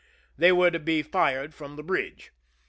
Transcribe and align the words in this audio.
They 0.35 0.51
were 0.51 0.71
to 0.71 0.79
be 0.79 1.03
fired 1.03 1.53
from 1.53 1.75
the 1.75 1.83
bridge. 1.83 2.31